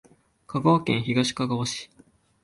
[0.47, 1.91] 香川県東かがわ市